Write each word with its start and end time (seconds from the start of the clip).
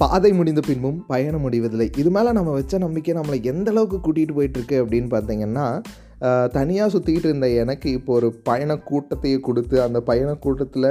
பாதை 0.00 0.30
முடிந்த 0.38 0.60
பின்பும் 0.66 0.96
பயணம் 1.10 1.44
முடிவதில்லை. 1.44 1.86
இது 2.00 2.10
மேலே 2.16 2.30
நம்ம 2.38 2.50
வச்ச 2.56 2.78
நம்பிக்கை 2.82 3.12
நம்மளை 3.18 3.38
எந்த 3.52 3.70
அளவுக்கு 3.72 3.98
கூட்டிகிட்டு 4.06 4.34
போயிட்டுருக்கு 4.38 4.76
அப்படின்னு 4.82 5.08
பார்த்தீங்கன்னா 5.14 5.68
தனியாக 6.56 6.90
சுற்றிக்கிட்டு 6.92 7.28
இருந்த 7.30 7.48
எனக்கு 7.62 7.88
இப்போ 7.96 8.12
ஒரு 8.18 8.28
பயண 8.48 8.74
கூட்டத்தையே 8.90 9.38
கொடுத்து 9.46 9.76
அந்த 9.86 9.98
பயண 10.10 10.30
கூட்டத்தில் 10.44 10.88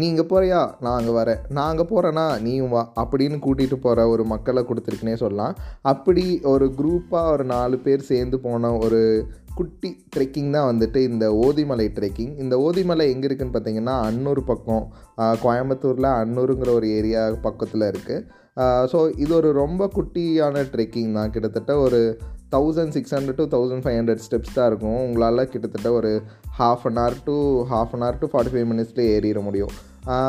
நீங்கள் 0.00 0.28
போகிறியா 0.30 0.60
நான் 0.84 0.98
அங்கே 0.98 1.14
வரேன். 1.18 1.40
நான் 1.56 1.70
அங்கே 1.72 1.86
போகிறேன்னா 1.92 2.26
நீயும் 2.44 2.74
வா. 2.74 2.82
அப்படின்னு 3.02 3.38
கூட்டிகிட்டு 3.46 3.78
போகிற 3.86 4.06
ஒரு 4.14 4.24
மக்களை 4.32 4.62
கொடுத்துருக்குனே 4.68 5.16
சொல்லலாம். 5.24 5.56
அப்படி 5.92 6.24
ஒரு 6.52 6.68
குரூப்பாக 6.78 7.32
ஒரு 7.34 7.46
நாலு 7.54 7.78
பேர் 7.86 8.08
சேர்ந்து 8.12 8.38
போன 8.46 8.72
ஒரு 8.84 9.02
குட்டி 9.60 9.90
ட்ரெக்கிங் 10.14 10.50
தான் 10.56 10.68
வந்துட்டு 10.70 10.98
இந்த 11.10 11.26
ஓதிமலை 11.46 11.86
ட்ரெக்கிங் 11.98 12.34
இந்த 12.42 12.56
ஓதிமலை 12.66 13.06
எங்கே 13.14 13.26
இருக்குதுன்னு 13.28 13.56
பார்த்தீங்கன்னா 13.56 13.96
அன்னூர் 14.08 14.42
பக்கம். 14.50 14.84
கோயம்புத்தூரில் 15.44 16.10
அன்னூருங்கிற 16.20 16.72
ஒரு 16.80 16.88
ஏரியா 16.98 17.22
பக்கத்தில் 17.46 17.90
இருக்குது 17.92 18.24
ஸோ 18.92 18.98
இது 19.24 19.32
ஒரு 19.40 19.50
ரொம்ப 19.62 19.82
குட்டியான 19.96 20.64
ட்ரெக்கிங் 20.74 21.12
தான். 21.18 21.32
கிட்டத்தட்ட 21.34 21.72
ஒரு 21.86 22.00
thousand 22.54 22.94
six 22.96 23.14
hundred 23.16 23.40
to 23.40 23.46
thousand 23.54 23.84
five 23.84 23.98
hundred 23.98 24.24
steps 24.26 24.56
தான் 24.56 24.68
இருக்கும். 24.70 25.00
உங்களால் 25.06 25.50
கிட்டத்தட்ட 25.52 25.88
ஒரு 25.98 26.10
half 26.60 26.86
an 26.90 26.98
hour 27.02 27.18
to 27.28 27.36
half 27.72 27.94
an 27.96 28.04
hour 28.06 28.20
to 28.22 28.28
forty 28.32 28.52
five 28.54 28.66
மினிட்ஸ்லேயே 28.72 29.12
ஏறிட 29.18 29.42
முடியும். 29.48 29.74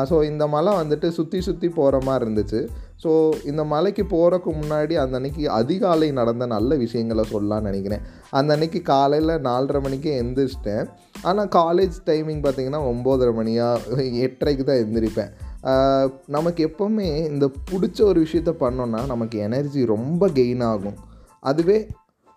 ஸோ 0.08 0.16
இந்த 0.30 0.44
மலை 0.54 0.72
வந்துட்டு 0.80 1.08
சுற்றி 1.18 1.38
சுற்றி 1.46 1.68
போகிற 1.76 1.98
மாதிரி 2.06 2.24
இருந்துச்சு. 2.24 2.60
ஸோ 3.02 3.10
இந்த 3.50 3.62
மலைக்கு 3.72 4.04
போகிறக்கு 4.14 4.50
முன்னாடி 4.60 4.94
அந்த 5.02 5.14
அன்னைக்கு 5.18 5.44
அதிகாலை 5.58 6.08
நடந்த 6.18 6.46
நல்ல 6.54 6.76
விஷயங்களை 6.84 7.24
சொல்லலாம்னு 7.34 7.68
நினைக்கிறேன். 7.70 8.02
அந்த 8.38 8.50
அன்னைக்கு 8.56 8.80
காலையில் 8.92 9.32
நாலரை 9.48 9.80
மணிக்கே 9.86 10.12
எழுந்திரிச்சிட்டேன் 10.22 10.84
ஆனால் 11.28 11.50
காலேஜ் 11.60 11.96
டைமிங் 12.10 12.42
பார்த்திங்கன்னா 12.46 12.82
ஒம்போதரை 12.90 13.32
மணியாக 13.40 14.04
எட்டரைக்கு 14.26 14.66
தான் 14.70 14.82
எழுந்திரிப்பேன் 14.82 15.32
நமக்கு 16.26 16.60
எப்போவுமே 16.66 17.30
இந்த 17.30 17.50
பிடிச்ச 17.70 18.02
ஒரு 18.02 18.20
விஷயத்த 18.20 18.52
பண்ணோன்னா 18.60 19.06
நமக்கு 19.06 19.38
எனர்ஜி 19.38 19.84
ரொம்ப 19.84 20.28
கெயின் 20.28 20.62
ஆகும். 20.62 20.96
அதுவே 21.40 21.86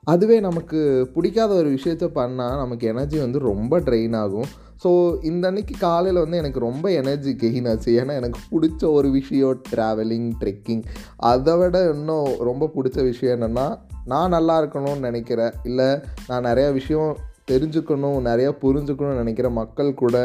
அதுவே 0.04 0.40
நமக்கு 0.40 1.10
பிடிக்காத 1.14 1.54
ஒரு 1.54 1.70
விஷயத்த 1.70 2.06
பண்ணால் 2.16 2.58
நமக்கு 2.58 2.88
எனர்ஜி 2.88 3.20
வந்து 3.20 3.40
ரொம்ப 3.40 3.80
ட்ரெயின் 3.80 4.16
ஆகும். 4.16 4.46
ஸோ 4.84 5.24
இந்த 5.24 5.48
அன்னைக்கு 5.48 5.76
காலையில் 5.80 6.22
வந்து 6.22 6.38
எனக்கு 6.38 6.60
ரொம்ப 6.60 6.92
எனர்ஜி 6.92 7.32
கெயின் 7.32 7.70
ஆச்சு. 7.70 8.04
ஏன்னா 8.04 8.14
எனக்கு 8.14 8.40
பிடிச்ச 8.52 8.92
ஒரு 8.92 9.10
விஷயம் 9.10 9.62
ட்ராவலிங் 9.76 10.32
ட்ரெக்கிங் 10.40 10.84
அதை 11.16 11.58
விட 11.58 11.90
இன்னும் 11.94 12.38
ரொம்ப 12.38 12.72
பிடிச்ச 12.76 13.04
விஷயம் 13.04 13.42
என்னென்னா 13.42 13.80
நான் 14.06 14.30
நல்லா 14.30 14.62
இருக்கணும்னு 14.62 15.00
நினைக்கிறேன். 15.00 15.54
இல்லை 15.64 16.00
நான் 16.28 16.44
நிறையா 16.44 16.74
விஷயம் 16.74 17.18
தெரிஞ்சுக்கணும் 17.52 18.20
நிறையா 18.30 18.52
புரிஞ்சுக்கணும்னு 18.64 19.22
நினைக்கிற 19.22 19.48
மக்கள் 19.60 19.90
கூட 20.02 20.18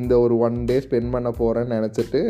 இந்த 0.00 0.12
ஒரு 0.24 0.34
ஒன் 0.46 0.56
டே 0.68 0.76
ஸ்பெண்ட் 0.84 1.12
பண்ண 1.14 1.30
போகிறேன்னு 1.40 1.76
நினச்சிட்டு 1.78 2.20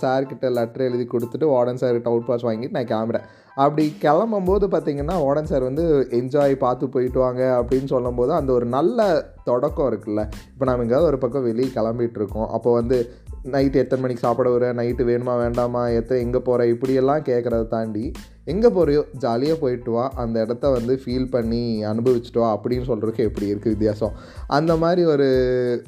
சார்கிட்ட 0.00 0.50
லெட்டர் 0.58 0.88
எழுதி 0.88 1.06
கொடுத்துட்டு 1.12 1.46
வார்டன் 1.54 1.80
சார்கிட்ட 1.82 2.12
அவுட் 2.12 2.28
பாஸ் 2.28 2.46
வாங்கிட்டு 2.48 2.76
நான் 2.78 2.90
கிளம்புறேன். 2.92 3.26
அப்படி 3.62 3.84
கிளம்பும்போது 4.04 4.66
பார்த்திங்கன்னா 4.74 5.16
வார்டன் 5.22 5.50
சார் 5.50 5.68
வந்து 5.68 5.84
என்ஜாய் 6.18 6.54
பார்த்து 6.62 6.84
போயிட்டு 6.94 7.18
வாங்க 7.24 7.42
அப்படின்னு 7.60 7.88
சொல்லும்போது 7.94 8.32
அந்த 8.38 8.50
ஒரு 8.58 8.66
நல்ல 8.76 9.00
தொடக்கம் 9.48 9.88
இருக்குல்ல. 9.90 10.22
இப்போ 10.52 10.64
நம்ம 10.68 10.84
எங்கேயாவது 10.84 11.10
ஒரு 11.10 11.18
பக்கம் 11.24 11.46
வெளியே 11.48 11.68
கிளம்பிட்டு 11.76 12.18
இருக்கோம். 12.20 12.48
அப்போ 12.56 12.72
வந்து 12.80 12.98
நைட்டு 13.44 13.74
எத்தனை 13.74 14.00
மணிக்கு 14.00 14.22
சாப்பிட 14.22 14.50
வர 14.50 14.72
நைட்டு 14.72 15.04
வேணுமா 15.06 15.36
வேண்டாமா 15.36 15.88
எத்தனை 15.88 16.22
எங்கே 16.22 16.38
போகிற 16.38 16.66
இப்படியெல்லாம் 16.66 17.20
கேட்குறத 17.20 17.68
தாண்டி 17.68 18.12
எங்கே 18.44 18.68
போகிறியோ 18.68 19.04
ஜாலியாக 19.18 19.60
போயிட்டு 19.60 19.90
வா 19.90 20.12
அந்த 20.14 20.40
இடத்த 20.40 20.68
வந்து 20.68 21.00
ஃபீல் 21.04 21.30
பண்ணி 21.30 21.84
அனுபவிச்சுட்டு 21.84 22.38
வா 22.38 22.58
அப்படின்னு 22.58 22.86
சொல்கிறதுக்கு 22.86 23.16
எப்படி 23.16 23.52
இருக்குது 23.52 23.68
வித்தியாசம்? 23.68 24.12
அந்த 24.46 24.76
மாதிரி 24.76 25.04
ஒரு 25.04 25.26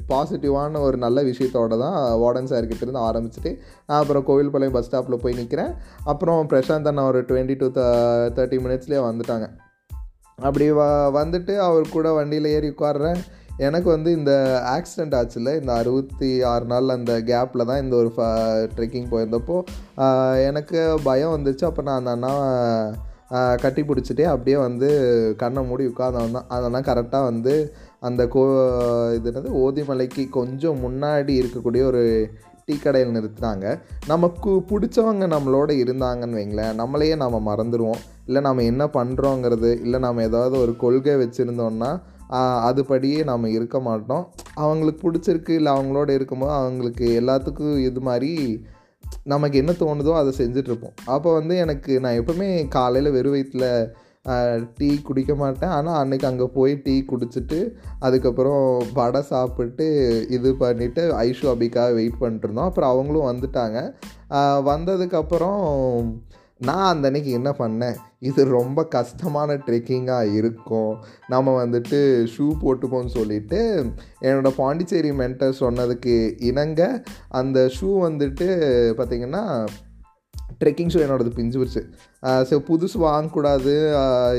பாசிட்டிவான 0.09 0.79
ஒரு 0.79 0.97
நல்ல 0.97 1.23
விஷயத்தோடு 1.23 1.79
தான் 1.79 2.19
வார்டன் 2.19 2.51
சார்கிட்ட 2.51 2.81
இருந்து 2.81 2.99
ஆரம்பிச்சுட்டு 2.99 3.57
நான் 3.87 3.99
அப்புறம் 3.99 4.27
கோவில்பாளையம் 4.27 4.71
பஸ் 4.71 4.95
ஸ்டாப்பில் 4.95 5.15
போய் 5.15 5.33
நிற்கிறேன் 5.33 5.73
அப்புறம் 6.03 6.47
பிரசாந்த் 6.49 6.87
அண்ணா 6.87 7.05
ஒரு 7.05 7.21
டுவெண்ட்டி 7.21 7.57
டு 7.57 7.67
தேர்ட்டி 7.75 8.59
மினிட்ஸ்லேயே 8.65 9.01
வந்துட்டாங்க. 9.09 9.47
அப்படி 10.35 10.71
வ 10.71 10.83
வந்துட்டு 11.23 11.57
அவர் 11.57 11.89
கூட 11.89 12.11
வண்டியில் 12.11 12.45
ஏறி 12.45 12.69
உட்காடுறேன் 12.69 13.19
எனக்கு 13.63 13.89
வந்து 13.89 14.09
இந்த 14.17 14.31
ஆக்சிடெண்ட் 14.75 15.15
ஆச்சுல 15.17 15.51
இந்த 15.59 15.71
அறுபத்தி 15.81 16.29
ஆறு 16.53 16.65
நாள் 16.65 16.95
அந்த 16.95 17.13
கேப்பில் 17.29 17.67
தான் 17.69 17.81
இந்த 17.83 17.95
ஒரு 17.95 18.09
ஃப 18.15 18.21
ட்ரெக்கிங் 18.75 19.11
போயிருந்தப்போ 19.11 19.57
எனக்கு 20.47 20.79
பயம் 21.03 21.35
வந்துச்சு. 21.35 21.63
அப்போ 21.69 21.83
நான் 21.87 21.99
அந்த 21.99 22.13
அண்ணா 22.15 22.31
கட்டி 23.63 23.81
பிடிச்சிட்டே 23.81 24.25
அப்படியே 24.31 24.57
வந்து 24.57 24.89
கண்ணை 25.43 25.61
மூடி 25.69 25.83
உட்காந்து 25.91 26.33
தான் 26.37 26.49
அதெல்லாம் 26.55 26.87
கரெக்டாக 26.89 27.29
வந்து 27.29 27.53
அந்த 27.99 28.21
கோ 28.33 28.41
இது 29.17 29.29
என்னது 29.31 29.51
ஓதிமலைக்கு 29.63 30.23
கொஞ்சம் 30.39 30.81
முன்னாடி 30.85 31.33
இருக்கக்கூடிய 31.41 31.83
ஒரு 31.91 32.03
டீ 32.67 32.75
கடையில் 32.75 33.15
நிறுத்தினாங்க. 33.15 33.65
நமக்கு 34.07 34.51
பிடிச்சவங்க 34.69 35.25
நம்மளோட 35.33 35.71
இருந்தாங்கன்னு 35.83 36.39
வைங்களேன் 36.39 36.77
நம்மளையே 36.81 37.15
நாம் 37.23 37.47
மறந்துடுவோம் 37.49 38.01
இல்லை 38.27 38.41
நம்ம 38.41 38.63
என்ன 38.63 38.83
பண்ணுறோங்கிறது 38.97 39.71
இல்லை 39.85 39.99
நம்ம 39.99 40.23
ஏதாவது 40.23 40.55
ஒரு 40.59 40.75
கொள்கை 40.83 41.15
வச்சுருந்தோன்னா 41.15 41.91
அதுபடியே 42.69 43.23
நம்ம 43.23 43.49
இருக்க 43.49 43.79
மாட்டோம். 43.79 44.23
அவங்களுக்கு 44.53 45.01
பிடிச்சிருக்கு 45.05 45.49
இல்லை 45.49 45.73
அவங்களோட 45.73 46.09
இருக்கும்போது 46.09 46.53
அவங்களுக்கு 46.53 47.07
எல்லாத்துக்கும் 47.21 47.77
இது 47.77 48.01
மாதிரி 48.01 48.65
நமக்கு 49.23 49.57
என்ன 49.57 49.71
தோணுதோ 49.71 50.13
அதை 50.13 50.33
செஞ்சிட்ருப்போம். 50.37 50.95
அப்போ 51.05 51.33
வந்து 51.33 51.57
எனக்கு 51.57 51.99
நான் 51.99 52.19
எப்போவுமே 52.21 52.67
காலையில் 52.67 53.11
வெறும் 53.11 53.31
வயிற்றில் 53.31 53.69
டீ 54.77 55.01
குடிக்க 55.01 55.35
மாட்டேன். 55.35 55.69
ஆனால் 55.69 55.97
அன்றைக்கி 56.01 56.25
அங்கே 56.25 56.45
போய் 56.53 56.73
டீ 56.83 57.05
குடிச்சிட்டு 57.11 57.59
அதுக்கப்புறம் 57.99 58.83
வடை 58.93 59.21
சாப்பிட்டு 59.21 59.85
இது 60.29 60.51
பண்ணிவிட்டு 60.59 61.03
ஐஷு 61.27 61.45
அபிக்காக 61.53 61.93
வெயிட் 61.93 62.21
பண்ணிட்டுருந்தோம். 62.21 62.69
அப்புறம் 62.71 62.91
அவங்களும் 62.93 63.29
வந்துட்டாங்க. 63.31 63.79
வந்ததுக்கப்புறம் 64.69 65.61
நான் 66.59 66.89
அந்த 66.91 67.07
அன்னைக்கு 67.09 67.31
என்ன 67.37 67.49
பண்ணேன்? 67.59 67.97
இது 68.29 68.41
ரொம்ப 68.57 68.79
கஷ்டமான 68.95 69.55
ட்ரெக்கிங்காக 69.65 70.33
இருக்கும். 70.39 70.93
நம்ம 71.33 71.53
வந்துட்டு 71.63 71.97
ஷூ 72.33 72.45
போட்டுப்போம்னு 72.61 73.15
சொல்லிட்டு 73.17 73.59
என்னோடய 74.27 74.57
பாண்டிச்சேரி 74.61 75.11
மென்டர் 75.21 75.59
சொன்னதுக்கு 75.63 76.15
இணங்க 76.49 76.81
அந்த 77.39 77.59
ஷூ 77.77 77.89
வந்துட்டு 78.07 78.47
பார்த்திங்கன்னா 78.99 79.43
ட்ரெக்கிங் 80.61 80.91
ஷூ 80.93 80.99
என்னோடது 81.05 81.31
பிஞ்சு 81.37 81.57
போச்சு. 81.61 81.81
ஸோ 82.49 82.55
புதுசு 82.69 82.97
வாங்கக்கூடாது. 83.07 83.73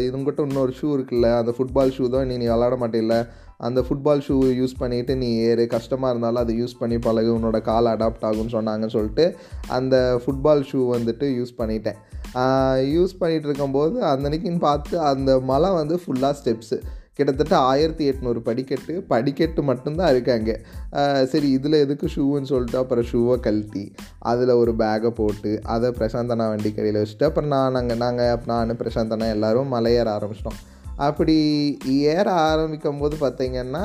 இதுங்கிட்ட 0.07 0.47
இன்னொரு 0.49 0.73
ஷூ 0.79 0.89
இருக்குல்ல 0.97 1.31
அந்த 1.41 1.53
ஃபுட்பால் 1.57 1.95
ஷூ 1.97 2.07
தான் 2.15 2.29
நீ 2.31 2.37
நீ 2.43 2.49
விளாட 2.53 2.77
மாட்டேல்ல. 2.83 3.17
அந்த 3.61 3.81
ஃபுட்பால் 3.87 4.23
ஷூ 4.27 4.37
யூஸ் 4.61 4.75
பண்ணிவிட்டு 4.81 5.15
நீ 5.23 5.29
ஏறு. 5.49 5.65
கஷ்டமாக 5.75 6.11
இருந்தாலும் 6.13 6.43
அதை 6.43 6.55
யூஸ் 6.63 6.79
பண்ணி 6.81 6.99
பழகு. 7.07 7.31
உன்னோட 7.39 7.61
கால் 7.71 7.93
அடாப்ட் 7.95 8.27
ஆகும்னு 8.31 8.55
சொன்னாங்கன்னு 8.57 8.97
சொல்லிட்டு 8.97 9.27
அந்த 9.79 9.97
ஃபுட்பால் 10.25 10.67
ஷூ 10.73 10.83
வந்துட்டு 10.97 11.29
யூஸ் 11.39 11.55
பண்ணிட்டேன். 11.63 11.99
யூஸ் 12.97 13.19
பண்ணிகிட்டு 13.21 13.49
இருக்கும்போது 13.51 13.97
அன்னைக்குன்னு 14.13 14.63
பார்த்து 14.69 14.95
அந்த 15.11 15.33
மலை 15.51 15.71
வந்து 15.81 15.97
ஃபுல்லாக 16.05 16.37
ஸ்டெப்ஸு 16.41 16.79
கிட்டத்தட்ட 17.19 17.55
ஆயிரத்தி 17.71 18.05
எட்நூறு 18.11 18.41
படிக்கட்டு. 18.47 18.95
படிக்கட்டு 19.13 19.61
மட்டும்தான் 19.69 20.11
இருக்காங்க 20.15 20.51
சரி 21.33 21.49
இதில் 21.57 21.77
எதுக்கு 21.85 22.07
ஷூன்னு 22.15 22.51
சொல்லிட்டு 22.51 22.79
அப்புறம் 22.81 23.07
ஷூவை 23.13 23.37
கழட்டி 23.47 23.85
அதில் 24.31 24.53
ஒரு 24.63 24.73
பேக்கை 24.83 25.11
போட்டு 25.21 25.53
அதை 25.75 25.91
பிரசாந்தனா 25.99 26.47
வண்டி 26.53 26.73
கடையில் 26.73 27.01
வச்சுட்டு 27.03 27.29
அப்புறம் 27.29 27.53
நான் 27.55 27.77
நாங்கள் 27.77 28.03
நாங்கள் 28.05 28.49
நான் 28.53 28.81
பிரசாந்தனா 28.83 29.29
எல்லோரும் 29.37 29.73
மலையேற 29.77 30.11
ஆரம்பிச்சிட்டோம். 30.17 30.61
அப்படி 31.07 31.37
ஏற 32.13 32.27
ஆரம்பிக்கும் 32.49 33.01
போது 33.01 33.15
பார்த்திங்கன்னா 33.23 33.85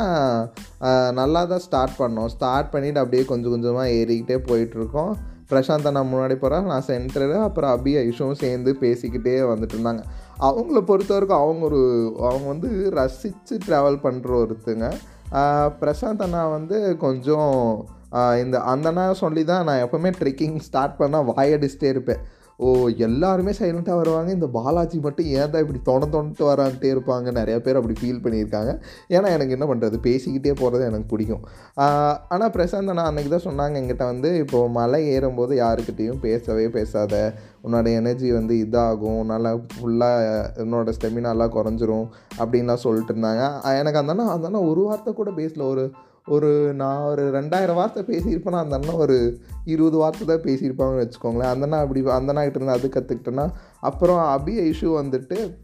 நல்லா 1.20 1.42
தான் 1.52 1.64
ஸ்டார்ட் 1.66 1.96
பண்ணோம். 2.00 2.30
ஸ்டார்ட் 2.36 2.72
பண்ணிவிட்டு 2.74 3.02
அப்படியே 3.04 3.24
கொஞ்சம் 3.32 3.54
கொஞ்சமாக 3.54 3.94
ஏறிக்கிட்டே 4.00 4.38
போயிட்டுருக்கோம். 4.50 5.14
பிரசாந்த் 5.52 5.88
அண்ணா 5.90 6.02
முன்னாடி 6.10 6.36
போகிறேன் 6.42 6.70
நான் 6.72 6.86
சென்டரு 6.90 7.38
அப்புறம் 7.46 7.72
அபி 7.78 7.94
ஐஷும் 8.02 8.42
சேர்ந்து 8.44 8.72
பேசிக்கிட்டே 8.84 9.34
வந்துட்டு 9.52 9.76
இருந்தாங்க. 9.78 10.04
அவங்கள 10.50 10.82
பொறுத்த 10.90 11.12
வரைக்கும் 11.16 11.42
அவங்க 11.46 11.64
ஒரு 11.70 11.82
அவங்க 12.28 12.48
வந்து 12.54 12.70
ரசித்து 13.00 13.56
ட்ராவல் 13.66 14.04
பண்ணுற 14.06 14.30
ஒருத்தங்க. 14.44 14.88
பிரசாந்த் 15.82 16.24
அண்ணா 16.28 16.44
வந்து 16.58 16.78
கொஞ்சம் 17.06 17.58
இந்த 18.44 18.56
அந்த 18.72 18.88
அண்ணா 18.91 19.03
சொல்லி 19.24 19.44
தான் 19.50 19.66
நான் 19.68 19.84
எப்போவுமே 19.84 20.09
ட்ரெக்கிங் 20.22 20.58
ஸ்டார்ட் 20.68 20.97
பண்ணால் 21.02 21.28
வாயடிச்சிட்டே 21.32 21.90
இருப்பேன். 21.94 22.24
ஓ 22.66 22.69
எல்லாருமே 23.05 23.52
சைலண்ட்டாக 23.59 23.99
வருவாங்க. 23.99 24.29
இந்த 24.37 24.47
பாலாஜி 24.55 24.97
மட்டும் 25.05 25.29
ஏன் 25.37 25.52
தான் 25.53 25.63
இப்படி 25.63 25.79
தொண 25.87 26.08
தொண்டுட்டு 26.16 26.43
வரான்ட்டே 26.49 26.90
இருப்பாங்க? 26.96 27.28
நிறைய 27.37 27.55
பேர் 27.66 27.79
அப்படி 27.79 27.96
ஃபீல் 28.02 28.19
பண்ணியிருக்காங்க. 28.25 28.72
ஏன்னா 29.16 29.29
எனக்கு 29.35 29.55
என்ன 29.58 29.66
பண்ணுறது 29.72 29.97
பேசிக்கிட்டே 30.08 30.53
போகிறது 30.59 30.84
எனக்கு 30.90 31.08
பிடிக்கும். 31.13 31.46
ஆனால் 32.34 32.53
பிரசாந்த் 32.58 32.93
நான் 32.99 33.09
அன்றைக்கி 33.11 33.31
தான் 33.35 33.47
சொன்னாங்க 33.47 33.81
எங்கிட்ட 33.81 34.05
வந்து 34.11 34.31
இப்போது 34.43 34.73
மலை 34.78 35.02
ஏறும்போது 35.16 35.55
யாருக்கிட்டேயும் 35.63 36.22
பேசவே 36.28 36.67
பேசாத. 36.78 37.23
உன்னோட 37.66 37.87
எனர்ஜி 38.02 38.29
வந்து 38.37 38.53
இதாகும். 38.66 39.23
நல்லா 39.34 39.53
ஃபுல்லாக 39.73 40.46
என்னோடய 40.66 40.96
ஸ்டெமினாலாம் 40.99 41.55
குறைஞ்சிரும். 41.58 42.08
அப்படின்லாம் 42.41 42.84
சொல்லிட்டு 42.85 43.13
இருந்தாங்க. 43.16 43.43
எனக்கு 43.81 44.02
அந்த 44.03 44.16
அண்ணா 44.16 44.28
அந்த 44.37 44.63
ஒரு 44.72 44.84
வார்த்தை 44.90 45.13
கூட 45.13 45.31
பேசல. 45.41 45.66
ஒரு 45.73 45.85
ஒரு 46.28 46.73
நான் 46.73 47.02
ஒரு 47.02 47.32
ரெண்டாயிரம் 47.32 47.73
வார்த்தை 47.73 48.03
பேசியிருப்பேன்னா 48.03 48.59
அந்த 48.59 48.76
அண்ணன் 48.76 48.96
ஒரு 48.96 49.40
இருபது 49.66 49.97
வார்த்தை 49.97 50.28
தான் 50.28 50.38
பேசியிருப்பாங்கன்னு 50.38 51.06
வச்சுக்கோங்களேன். 51.06 51.52
அந்த 51.53 51.62
அண்ணா 51.62 51.79
அப்படி 51.79 52.00
அந்த 52.00 52.34
அண்ணா 52.34 52.44
கிட்ட 52.44 52.59
இருந்து 52.59 52.90
அது 52.90 52.90
கற்றுக்கிட்டேன்னா 52.94 53.52
அப்புறம் 53.79 54.18
அபிய 54.18 54.62
இஷ்யூ 54.62 54.90
வந்துட்டு 55.03 55.58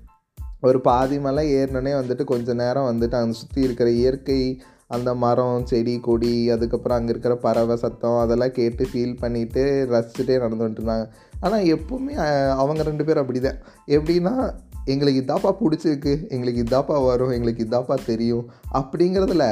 ஒரு 0.61 0.81
பாதி 0.81 1.19
மலை 1.19 1.53
ஏறினோடனே 1.53 1.93
வந்துட்டு 1.93 2.23
கொஞ்சம் 2.23 2.55
நேரம் 2.55 2.83
வந்துட்டு 2.83 3.15
அங்கே 3.15 3.37
சுற்றி 3.37 3.61
இருக்கிற 3.61 3.89
இயற்கை 3.89 4.61
அந்த 4.87 5.13
மரம் 5.13 5.65
செடி 5.65 5.99
கொடி 5.99 6.49
அதுக்கப்புறம் 6.49 6.97
அங்கே 6.97 7.09
இருக்கிற 7.09 7.35
பறவை 7.35 7.75
சத்தம் 7.75 8.19
அதெல்லாம் 8.19 8.51
கேட்டு 8.51 8.87
ஃபீல் 8.93 9.17
பண்ணிவிட்டு 9.21 9.63
ரசிச்சுட்டே 9.93 10.37
நடந்து 10.37 10.67
இருந்தாங்க. 10.67 11.09
ஆனால் 11.39 11.63
எப்போவுமே 11.63 12.13
அவங்க 12.49 12.83
ரெண்டு 12.83 13.05
பேரும் 13.05 13.21
அப்படி 13.21 13.39
தான் 13.39 13.57
எப்படின்னா 13.87 14.53
எங்களுக்கு 14.85 15.21
இதாப்பா 15.21 15.55
பிடிச்சிருக்கு 15.59 16.29
எங்களுக்கு 16.29 16.63
இதாப்பா 16.63 17.05
வரும் 17.05 17.29
எங்களுக்கு 17.29 17.63
இதாப்பா 17.63 17.97
தெரியும் 18.05 18.49
அப்படிங்கிறதுல 18.73 19.45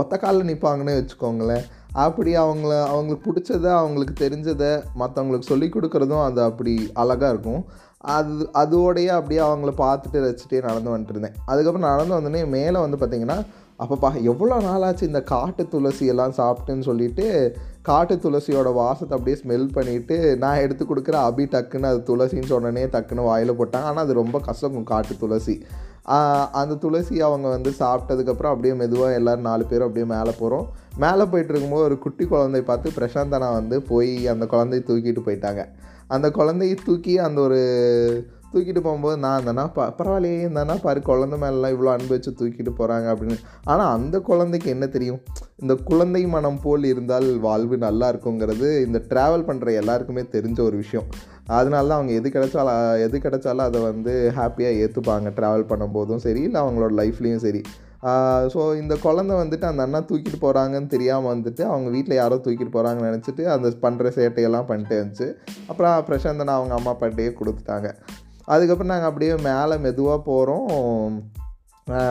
ஒத்த 0.00 0.14
காலில் 0.22 0.48
நிற்பாங்கன்னு 0.50 0.98
வச்சுக்கோங்களேன். 0.98 1.64
அப்படி 2.04 2.30
அவங்கள 2.42 2.72
அவங்களுக்கு 2.92 3.26
பிடிச்சத 3.26 3.66
அவங்களுக்கு 3.80 4.14
தெரிஞ்சதை 4.22 4.70
மற்றவங்களுக்கு 5.00 5.50
சொல்லி 5.52 5.66
கொடுக்குறதும் 5.74 6.24
அது 6.28 6.40
அப்படி 6.48 6.72
அழகாக 7.02 7.32
இருக்கும். 7.34 7.60
அது 8.14 8.32
அதோடையே 8.62 9.10
அப்படியே 9.18 9.42
அவங்கள 9.48 9.72
பார்த்துட்டு 9.82 10.24
ரசிச்சுட்டே 10.24 10.58
நடந்து 10.68 10.90
வந்துட்டு 10.92 11.14
இருந்தேன் 11.14 11.36
அதுக்கப்புறம் 11.50 11.90
நடந்து 11.90 12.14
வந்தோடனே 12.16 12.42
மேலே 12.56 12.78
வந்து 12.84 12.98
பார்த்திங்கன்னா 13.02 13.38
அப்பப்பா 13.82 14.08
எவ்வளோ 14.30 14.56
நாளாச்சு 14.66 15.08
இந்த 15.10 15.20
காட்டு 15.30 15.62
துளசி 15.70 16.04
எல்லாம் 16.12 16.34
சாப்பிட்டுன்னு 16.40 16.88
சொல்லிட்டு 16.88 17.24
காட்டு 17.88 18.14
துளசியோட 18.24 18.68
வாசத்தை 18.82 19.14
அப்படியே 19.16 19.38
ஸ்மெல் 19.40 19.66
பண்ணிவிட்டு 19.76 20.16
நான் 20.42 20.60
எடுத்து 20.64 20.84
கொடுக்குற 20.84 21.16
அபி 21.28 21.44
டக்குன்னு 21.54 21.90
அது 21.92 22.00
துளசின்னு 22.10 22.52
சொன்னனே 22.52 22.84
டக்குன்னு 22.94 23.28
வாயில் 23.30 23.58
போட்டாங்க. 23.60 23.88
ஆனால் 23.90 24.04
அது 24.06 24.20
ரொம்ப 24.22 24.40
கசக்கும் 24.48 24.88
காட்டு 24.92 25.16
துளசி. 25.24 25.56
அந்த 26.52 26.74
துளசி 26.74 27.20
அவங்க 27.20 27.48
வந்து 27.48 27.70
சாப்பிட்டதுக்கப்புறம் 27.70 28.52
அப்படியே 28.52 28.74
மெதுவாக 28.74 29.14
எல்லோரும் 29.14 29.42
நாலு 29.42 29.64
பேரும் 29.64 29.88
அப்படியே 29.88 30.16
மேலே 30.16 30.30
போகிறோம் 30.38 30.68
மேலே 30.96 31.24
போயிட்டு 31.24 31.52
இருக்கும்போது 31.52 31.84
ஒரு 31.84 31.98
குட்டி 31.98 32.24
குழந்தை 32.24 32.60
பார்த்து 32.62 32.90
பிரசாந்தனா 32.90 33.52
வந்து 33.52 33.82
போய் 33.82 34.28
அந்த 34.28 34.44
குழந்தைய 34.44 34.90
தூக்கிட்டு 34.90 35.18
போயிட்டாங்க. 35.26 35.64
அந்த 36.06 36.30
குழந்தையை 36.30 36.76
தூக்கி 36.84 37.18
அந்த 37.18 37.40
ஒரு 37.40 37.60
தூக்கிட்டு 38.54 38.82
போகும்போது 38.86 39.16
நான் 39.24 39.46
தானே 39.48 39.64
ப 39.76 39.86
பரவாயில்லையே 39.98 40.40
இருந்தானா 40.44 40.76
பாரு 40.86 41.00
குழந்தை 41.10 41.38
மேலாம் 41.44 41.74
இவ்வளோ 41.74 41.92
அன்பு 41.94 42.12
வச்சு 42.14 42.32
தூக்கிட்டு 42.40 42.72
போகிறாங்க 42.80 43.06
அப்படின்னு. 43.14 43.38
ஆனால் 43.72 43.92
அந்த 43.96 44.16
குழந்தைக்கு 44.30 44.68
என்ன 44.74 44.88
தெரியும்? 44.96 45.20
இந்த 45.62 45.74
குழந்தை 45.90 46.22
மனம் 46.34 46.60
போல் 46.64 46.84
இருந்தால் 46.92 47.28
வாழ்வு 47.46 47.78
நல்லா 47.86 48.08
இருக்குங்கிறது 48.14 48.68
இந்த 48.86 49.00
ட்ராவல் 49.12 49.48
பண்ணுற 49.50 49.74
எல்லாருக்குமே 49.82 50.24
தெரிஞ்ச 50.34 50.60
ஒரு 50.68 50.78
விஷயம். 50.82 51.08
அதனால 51.56 51.84
தான் 51.88 51.98
அவங்க 51.98 52.12
எது 52.18 52.28
கிடைச்சாலும் 52.34 53.00
எது 53.06 53.16
கிடைச்சாலும் 53.24 53.66
அதை 53.68 53.80
வந்து 53.90 54.12
ஹாப்பியாக 54.38 54.78
ஏற்றுப்பாங்க 54.82 55.30
ட்ராவல் 55.38 55.70
பண்ணும்போதும் 55.72 56.22
சரி 56.26 56.42
இல்லை 56.48 56.60
அவங்களோட 56.64 56.92
லைஃப்லேயும் 57.00 57.44
சரி. 57.46 57.62
ஸோ 58.52 58.60
இந்த 58.80 58.94
குழந்தை 59.04 59.34
வந்துட்டு 59.40 59.66
அந்த 59.68 59.84
அண்ணா 59.86 60.00
தூக்கிட்டு 60.08 60.38
போகிறாங்கன்னு 60.42 60.90
தெரியாமல் 60.94 61.32
வந்துட்டு 61.32 61.62
அவங்க 61.70 61.88
வீட்டில் 61.94 62.18
யாரோ 62.18 62.36
தூக்கிட்டு 62.46 62.74
போகிறாங்கன்னு 62.74 63.10
நினச்சிட்டு 63.10 63.44
அந்த 63.54 63.68
பண்ணுற 63.84 64.10
சேட்டையெல்லாம் 64.16 64.68
பண்ணிட்டு 64.70 64.96
இருந்துச்சு. 64.98 65.28
அப்புறம் 65.70 66.04
பிரசாந்தனை 66.08 66.54
அவங்க 66.58 66.74
அம்மா 66.78 66.92
அப்பாட்டையே 66.94 67.30
கொடுத்துட்டாங்க. 67.38 67.90
அதுக்கப்புறம் 68.44 68.92
நாங்கள் 68.92 69.06
அப்படியே 69.06 69.34
மேலே 69.34 69.76
மெதுவாக 69.76 70.22
போகிறோம் 70.22 71.32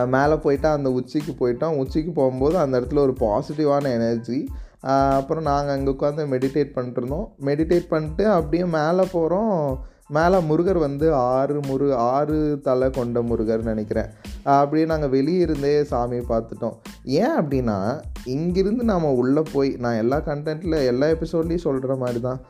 மேலே 0.06 0.34
போயிட்டா 0.34 0.72
அந்த 0.72 0.90
உச்சிக்கு 0.90 1.32
போயிட்டோம். 1.32 1.76
உச்சிக்கு 1.76 2.12
போகும்போது 2.12 2.58
அந்த 2.58 2.80
இடத்துல 2.80 2.98
ஒரு 2.98 3.14
பாசிட்டிவான 3.20 3.84
எனர்ஜி. 3.92 4.48
அப்புறம் 4.80 5.42
நாங்கள் 5.42 5.76
அங்கே 5.76 5.90
உட்காந்து 5.90 6.32
மெடிடேட் 6.32 6.74
பண்ணிட்டுருந்தோம் 6.74 7.26
மெடிடேட் 7.40 7.88
பண்ணிட்டு 7.88 8.28
அப்படியே 8.28 8.64
மேலே 8.68 9.08
போகிறோம் 9.12 9.78
மேலே 10.08 10.38
முருகர் 10.38 10.78
வந்து 10.78 11.14
ஆறு 11.14 11.60
முரு 11.60 11.94
ஆறு 11.94 12.60
தலை 12.62 12.90
கொண்ட 12.90 13.20
முருகர்னு 13.22 13.62
நினைக்கிறேன். 13.62 14.06
அப்படியே 14.42 14.86
நாங்கள் 14.86 15.08
வெளியே 15.08 15.38
இருந்தே 15.38 15.84
சாமி 15.84 16.16
பார்த்துட்டோம். 16.16 16.76
ஏன் 17.04 17.40
அப்படின்னா 17.40 18.00
இங்கிருந்து 18.24 18.84
நாம் 18.84 19.04
உள்ளே 19.04 19.42
போய் 19.52 19.76
நான் 19.78 19.94
எல்லா 19.94 20.16
கண்டென்ட்டில் 20.16 20.86
எல்லா 20.86 21.06
எபிசோட்லேயும் 21.06 21.64
சொல்கிற 21.68 21.96
மாதிரி 21.96 22.20
தான் 22.20 22.40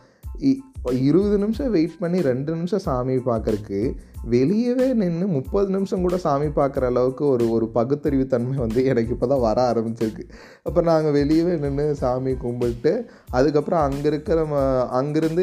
இ- 0.41 0.59
இருபது 0.93 1.39
நிமிஷம் 1.39 1.71
வெயிட் 1.71 1.99
பண்ணி 1.99 2.21
ரெண்டு 2.21 2.53
நிமிஷம் 2.53 2.79
சாமி 2.79 3.15
பார்க்கறக்கு 3.15 3.95
வெளியவே 4.31 4.95
நின்று 4.95 5.27
முப்பது 5.27 5.71
நிமிஷம் 5.71 6.01
கூட 6.01 6.17
சாமி 6.17 6.45
பார்க்குற 6.45 6.85
அளவுக்கு 6.85 7.27
ஒரு 7.27 7.51
ஒரு 7.51 7.69
பகுத்தறிவு 7.69 8.27
தன்மை 8.27 8.59
வந்து 8.59 8.85
எனக்கு 8.85 9.13
இப்போ 9.13 9.27
தான் 9.27 9.41
வர 9.41 9.73
ஆரம்பிச்சிருக்கு. 9.73 10.29
அப்போ 10.63 10.81
நாங்கள் 10.81 11.27
வெளியவே 11.27 11.59
நின்று 11.59 11.95
சாமி 11.95 12.35
கும்பிட்டு 12.35 13.11
அதுக்கப்புறம் 13.31 13.81
அங்கே 13.81 14.07
இருக்கிற 14.07 14.45
ம- 14.45 14.89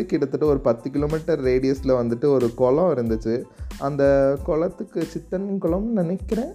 கிட்டத்தட்ட 0.05 0.45
ஒரு 0.45 0.59
பத்து 0.59 0.91
கிலோமீட்டர் 0.91 1.43
ரேடியஸில் 1.43 1.71
வந்துட்டு 1.83 2.25
ஒரு 2.25 2.53
குளம் 2.53 2.93
இருந்துச்சு. 2.93 3.43
அந்த 3.79 4.35
குளத்துக்கு 4.43 5.03
சித்தன் 5.03 5.57
குளம்னு 5.61 5.85
நினைக்கிறேன். 5.85 6.53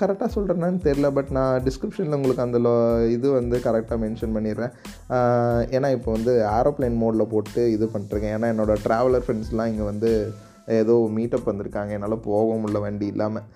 கரெக்டாக 0.00 0.28
சொல்கிறேன்னு 0.34 0.80
தெரில 0.86 1.06
பட் 1.16 1.30
நான் 1.36 1.62
டிஸ்கிரிப்ஷனில் 1.66 2.16
உங்களுக்கு 2.16 2.44
அந்த 2.44 2.58
இது 3.16 3.26
வந்து 3.38 3.56
கரெக்டாக 3.66 3.98
மென்ஷன் 4.04 4.34
பண்ணிடுறேன். 4.36 4.72
ஏன்னா 5.76 5.88
இப்போ 5.96 6.10
வந்து 6.16 6.32
ஏரோப்ளேன் 6.56 6.98
மோடில் 7.02 7.30
போட்டு 7.32 7.62
இது 7.76 7.86
பண்ணிட்டுருக்கேன். 7.92 8.34
ஏன்னா 8.36 8.50
என்னோடய 8.54 8.84
ட்ராவலர் 8.86 9.24
ஃப்ரெண்ட்ஸ்லாம் 9.26 9.70
இங்கே 9.72 9.86
வந்து 9.92 10.10
ஏதோ 10.80 10.94
மீட்டப் 11.16 11.48
வந்திருக்காங்க. 11.50 11.92
என்னால் 11.96 12.24
போக 12.30 12.48
முடியல 12.60 12.80
வண்டி 12.86 13.06
இல்லாமல் 13.14 13.46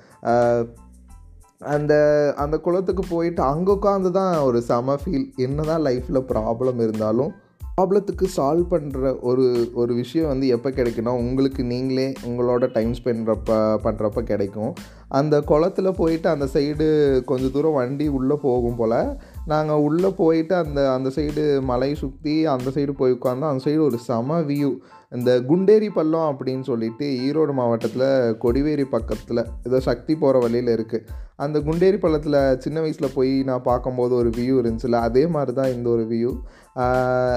அந்த 1.74 1.94
அந்த 2.42 2.56
குளத்துக்கு 2.64 3.04
போயிட்டு 3.08 3.42
அங்கே 3.52 3.72
உட்காந்து 3.76 4.10
தான் 4.20 4.32
ஒரு 4.48 4.58
செம 4.70 4.96
ஃபீல் 5.02 5.28
என்ன 5.46 5.64
தான் 5.70 5.84
லைஃப்பில் 5.88 6.26
ப்ராப்ளம் 6.32 6.80
இருந்தாலும் 6.86 7.32
ப்ராப்ளத்துக்கு 7.80 8.26
சால்வ் 8.36 8.64
பண்ணுற 8.70 9.20
ஒரு 9.20 9.70
ஒரு 9.74 9.94
விஷயம் 9.94 10.28
வந்து 10.28 10.46
எப்போ 10.46 10.70
கிடைக்குன்னா 10.70 11.08
உங்களுக்கு 11.08 11.64
நீங்களே 11.64 12.12
உங்களோட 12.26 12.72
டைம் 12.72 12.92
ஸ்பெண்ட்றப்ப 12.92 13.52
பண்ணுறப்ப 13.84 14.20
கிடைக்கும். 14.20 14.74
அந்த 15.08 15.40
குளத்துல 15.40 15.92
போயிட்டு 15.96 16.28
அந்த 16.28 16.48
சைடு 16.52 16.86
கொஞ்சம் 17.24 17.50
தூரம் 17.52 17.72
வண்டி 17.72 18.08
உள்ளே 18.08 18.34
போகும் 18.34 18.76
போல் 18.76 19.18
நாங்கள் 19.46 19.76
உள்ளே 19.76 20.08
போயிட்டு 20.08 20.54
அந்த 20.54 20.92
அந்த 20.92 21.10
சைடு 21.14 21.62
மலை 21.62 21.94
சுற்றி 21.94 22.46
அந்த 22.46 22.70
சைடு 22.70 22.90
போய் 22.90 23.12
உட்காந்தோம் 23.12 23.48
அந்த 23.48 23.70
சைடு 23.70 23.78
ஒரு 23.78 23.98
செம 23.98 24.40
வியூ 24.40 24.76
இந்த 25.12 25.30
குண்டேரி 25.40 25.88
பள்ளம் 25.90 26.28
அப்படின்னு 26.30 26.64
சொல்லிட்டு 26.64 27.06
ஈரோடு 27.22 27.52
மாவட்டத்தில் 27.52 28.08
கொடிவேரி 28.38 28.86
பக்கத்தில் 28.88 29.42
ஏதோ 29.66 29.78
சக்தி 29.80 30.12
போகிற 30.14 30.38
வழியில் 30.38 30.70
இருக்குது 30.72 31.06
அந்த 31.36 31.56
குண்டேரி 31.60 31.98
பள்ளத்தில் 32.00 32.38
சின்ன 32.58 32.76
வயசில் 32.80 33.14
போய் 33.14 33.32
நான் 33.42 33.66
பார்க்கும்போது 33.66 34.12
ஒரு 34.14 34.30
வியூ 34.36 34.54
இருந்துச்சுல 34.60 35.00
அதே 35.00 35.24
மாதிரி 35.26 35.52
தான் 35.52 35.72
இந்த 35.72 35.88
ஒரு 35.90 36.04
வியூ 36.04 36.30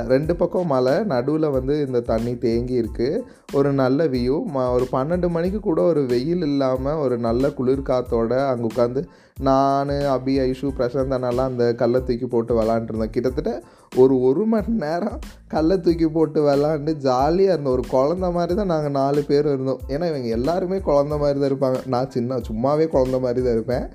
ரெண்டு 0.07 0.33
பக்கம் 0.35 0.71
மலை 0.71 0.95
நடுவில் 1.05 1.47
வந்து 1.49 1.75
இந்த 1.81 1.99
தண்ணி 2.07 2.33
தேங்கி 2.37 2.75
இருக்குது 2.75 3.21
ஒரு 3.53 3.69
நல்ல 3.73 4.07
வியூ 4.07 4.37
ம 4.47 4.65
ஒரு 4.71 4.85
பன்னெண்டு 4.91 5.27
மணிக்கு 5.29 5.59
கூட 5.59 5.81
ஒரு 5.83 6.01
வெயில் 6.05 6.43
இல்லாமல் 6.43 7.01
ஒரு 7.01 7.17
நல்ல 7.19 7.51
குளிர்காத்தோட 7.57 8.33
அங்கே 8.47 8.67
உட்காந்து 8.67 9.03
நான் 9.39 9.93
அபி 10.13 10.33
ஐஷு 10.41 10.69
பிரசாந்த் 10.77 11.15
அண்ணாலாம் 11.15 11.51
அந்த 11.51 11.67
கல்லை 11.73 12.01
தூக்கி 12.01 12.27
போட்டு 12.27 12.53
விளாண்டுருந்தோம் 12.55 13.13
கிட்டத்தட்ட 13.13 13.53
ஒரு 13.91 14.15
ஒரு 14.27 14.43
மணி 14.51 14.73
நேரம் 14.83 15.19
கல்லை 15.53 15.75
தூக்கி 15.85 16.07
போட்டு 16.15 16.39
விளாண்டு 16.47 16.91
ஜாலியாக 17.05 17.53
இருந்தோம். 17.53 17.75
ஒரு 17.77 17.85
குழந்த 17.93 18.27
மாதிரி 18.35 18.53
தான் 18.59 18.71
நாங்கள் 18.73 18.95
நாலு 18.99 19.21
பேர் 19.29 19.47
இருந்தோம். 19.53 19.81
ஏன்னா 19.93 20.07
இவங்க 20.11 20.29
எல்லாருமே 20.37 20.77
குழந்த 20.89 21.15
மாதிரி 21.21 21.37
தான் 21.39 21.51
இருப்பாங்க. 21.51 21.79
நான் 21.93 22.11
சின்ன 22.15 22.39
சும்மாவே 22.49 22.87
குழந்த 22.95 23.19
மாதிரி 23.25 23.41
தான் 23.45 23.57
இருப்பேன். 23.57 23.85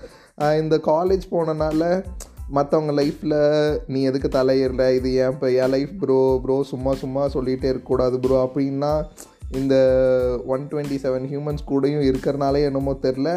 இந்த 0.62 0.76
காலேஜ் 0.92 1.26
போனனால 1.34 1.82
மற்றவங்க 2.56 2.92
லைஃப்பில் 3.00 3.36
நீ 3.92 4.02
எதுக்கு 4.08 4.28
தலையிடல 4.28 4.86
இது 4.94 5.10
ஏன் 5.20 5.30
இப்போ 5.34 5.48
என் 5.60 5.72
லைஃப் 5.74 5.92
ப்ரோ 6.00 6.18
ப்ரோ 6.44 6.56
சும்மா 6.72 6.92
சும்மா 7.02 7.22
சொல்லிகிட்டே 7.36 7.70
இருக்கக்கூடாது 7.70 8.18
ப்ரோ 8.24 8.38
அப்படின்னா 8.46 8.90
இந்த 9.60 9.74
ஒன் 10.46 10.66
டுவெண்ட்டி 10.70 10.98
செவன் 11.04 11.28
ஹியூமன்ஸ் 11.32 11.68
கூடயும் 11.70 12.04
இருக்கிறனாலே 12.10 12.60
என்னமோ 12.68 12.94
தெரில 13.06 13.30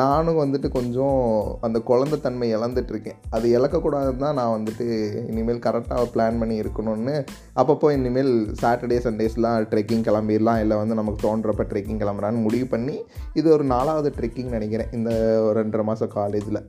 நானும் 0.00 0.38
வந்துட்டு 0.42 0.68
கொஞ்சம் 0.76 1.18
அந்த 1.66 1.78
குழந்தைத்தன்மை 1.90 2.46
இழந்துட்டுருக்கேன். 2.56 3.18
அது 3.36 3.46
இழக்கக்கூடாதுன்னு 3.56 4.24
தான் 4.24 4.38
நான் 4.40 4.54
வந்துட்டு 4.56 4.86
இனிமேல் 5.32 5.64
கரெக்டாக 5.66 6.06
பிளான் 6.14 6.40
பண்ணி 6.40 6.56
இருக்கணும்னு 6.62 7.14
அப்பப்போ 7.60 7.90
இனிமேல் 7.98 8.32
சாட்டர்டே 8.62 8.98
சண்டேஸ்லாம் 9.06 9.68
ட்ரெக்கிங் 9.72 10.06
கிளம்பிடலாம். 10.08 10.62
இல்லை 10.64 10.78
வந்து 10.82 10.98
நமக்கு 11.00 11.20
தோன்றப்ப 11.26 11.66
ட்ரெக்கிங் 11.72 12.00
கிளம்புறான்னு 12.02 12.46
முடிவு 12.46 12.66
பண்ணி 12.74 12.96
இது 13.40 13.46
ஒரு 13.56 13.66
நாலாவது 13.74 14.10
ட்ரெக்கிங் 14.18 14.54
நினைக்கிறேன் 14.56 14.92
இந்த 14.98 15.10
ரெண்டரை 15.58 15.84
மாதம் 15.90 16.14
காலேஜில் 16.16 16.60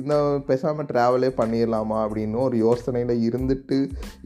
இந்த 0.00 0.14
பேசாமல் 0.48 0.88
ட்ராவலே 0.90 1.28
பண்ணிடலாமா 1.38 1.96
அப்படின்னு 2.04 2.38
ஒரு 2.44 2.56
யோசனையில் 2.62 3.12
இருந்துட்டு 3.28 3.78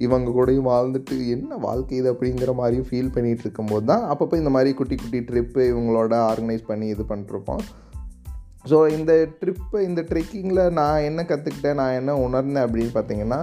இவங்க 0.07 0.35
கூடயும் 0.37 0.71
வாழ்ந்துட்டு 0.73 1.17
என்ன 1.35 1.57
வாழ்க்கை 1.67 1.97
இது 2.00 2.09
அப்படிங்கிற 2.12 2.55
மாதிரியும் 2.61 2.88
ஃபீல் 2.91 3.12
பண்ணிகிட்டு 3.17 3.45
இருக்கும்போது 3.47 3.87
தான் 3.91 4.07
அப்பப்போ 4.12 4.38
இந்த 4.43 4.53
மாதிரி 4.57 4.73
குட்டி 4.81 4.97
குட்டி 4.97 5.21
ட்ரிப்பு 5.31 5.62
இவங்களோட 5.73 6.15
ஆர்கனைஸ் 6.31 6.69
பண்ணி 6.71 6.88
இது 6.95 7.07
பண்ணிருப்போம் 7.11 7.65
ஸோ 8.71 8.89
இந்த 8.89 9.13
ட்ரிப்பு 9.41 9.79
இந்த 9.81 10.01
ட்ரெக்கிங்கில் 10.03 10.71
நான் 10.71 11.01
என்ன 11.01 11.23
கற்றுக்கிட்டேன் 11.23 11.75
நான் 11.75 11.93
என்ன 11.93 12.17
உணர்ந்தேன் 12.17 12.65
அப்படின்னு 12.65 12.95
பார்த்தீங்கன்னா 12.95 13.41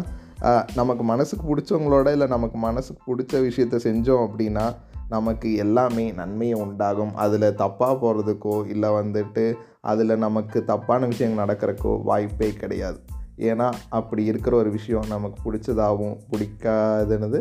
நமக்கு 0.76 1.04
மனசுக்கு 1.04 1.46
பிடிச்சவங்களோட 1.52 2.12
இல்லை 2.12 2.28
நமக்கு 2.28 2.58
மனசுக்கு 2.58 3.02
பிடிச்ச 3.10 3.34
விஷயத்த 3.48 3.76
செஞ்சோம் 3.88 4.24
அப்படின்னா 4.26 4.66
நமக்கு 5.10 5.56
எல்லாமே 5.56 6.12
நன்மையை 6.12 6.56
உண்டாகும். 6.62 7.16
அதில் 7.16 7.56
தப்பாக 7.62 7.96
போகிறதுக்கோ 8.02 8.56
இல்லை 8.68 8.90
வந்துட்டு 8.90 9.46
அதில் 9.82 10.14
நமக்கு 10.18 10.64
தப்பான 10.64 11.06
விஷயங்கள் 11.06 11.44
நடக்கிறக்கோ 11.46 12.04
வாய்ப்பே 12.04 12.50
கிடையாது. 12.54 13.00
ஏன்னா 13.50 13.68
அப்படி 13.98 14.24
இருக்கிற 14.26 14.54
ஒரு 14.58 14.70
விஷயம் 14.72 15.08
நமக்கு 15.10 15.38
பிடிச்சதாகவும் 15.46 16.18
பிடிக்காதுனது 16.32 17.40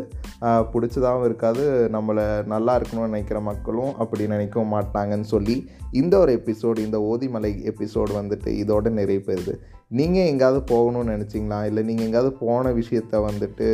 பிடிச்சதாகவும் 0.73 1.27
இருக்காது. 1.29 1.63
நம்மளை 1.95 2.25
நல்லா 2.53 2.73
இருக்கணும்னு 2.79 3.11
நினைக்கிற 3.13 3.39
மக்களும் 3.49 3.93
அப்படி 3.95 4.27
நினைக்கவும் 4.27 4.73
மாட்டாங்கன்னு 4.75 5.29
சொல்லி 5.35 5.57
இந்த 6.01 6.15
ஒரு 6.17 6.33
எபிசோடு 6.39 6.79
இந்த 6.87 6.99
ஓதிமலை 7.11 7.51
எபிசோடு 7.71 8.13
வந்துட்டு 8.21 8.51
இதோட 8.63 8.89
நிறைய 8.99 9.21
பெறுது. 9.27 9.55
நீங்கள் 9.99 10.29
எங்கேயாவது 10.31 10.61
போகணும்னு 10.71 11.13
நினச்சிங்களா? 11.15 11.59
இல்லை 11.69 11.83
நீங்கள் 11.83 12.05
எங்கேயாவது 12.05 12.33
போன 12.43 12.71
விஷயத்த 12.81 13.21
வந்துட்டு 13.29 13.69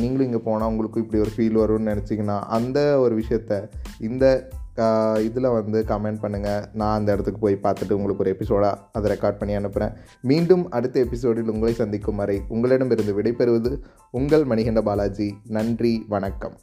நீங்களும் 0.00 0.26
இங்கே 0.26 0.40
போனால் 0.44 0.68
உங்களுக்கு 0.68 1.02
இப்படி 1.02 1.20
ஒரு 1.22 1.32
ஃபீல் 1.36 1.60
வரும்னு 1.62 1.90
நினச்சிங்கன்னா 1.92 2.36
அந்த 2.56 2.78
ஒரு 3.04 3.14
விஷயத்த 3.20 3.62
இந்த 4.08 4.24
இதில் 5.24 5.48
வந்து 5.48 5.84
கமெண்ட் 5.88 6.22
பண்ணுங்கள் 6.22 6.64
நான் 6.72 6.98
அந்த 6.98 7.12
இடத்துக்கு 7.12 7.40
போய் 7.40 7.58
பார்த்துட்டு 7.62 7.92
உங்களுக்கு 7.92 8.24
ஒரு 8.24 8.32
எபிசோடாக 8.36 8.80
அதை 8.92 9.12
ரெக்கார்ட் 9.12 9.38
பண்ணி 9.38 9.54
அனுப்புகிறேன் 9.54 9.96
மீண்டும் 10.22 10.70
அடுத்த 10.70 11.00
எபிசோடில் 11.00 11.48
உங்களை 11.48 11.74
சந்திக்கும் 11.74 12.16
வரை 12.16 12.42
உங்களிடமிருந்து 12.48 13.16
விடைபெறுவது 13.18 13.72
உங்கள் 14.10 14.44
மணிகண்ட 14.44 14.82
பாலாஜி. 14.82 15.30
நன்றி 15.48 16.04
வணக்கம். 16.08 16.58